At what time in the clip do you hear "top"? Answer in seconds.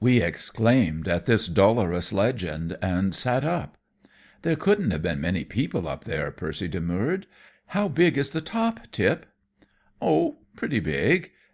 8.40-8.90